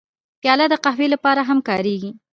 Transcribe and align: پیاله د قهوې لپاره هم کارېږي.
پیاله 0.41 0.65
د 0.69 0.75
قهوې 0.83 1.07
لپاره 1.13 1.41
هم 1.49 1.59
کارېږي. 1.67 2.11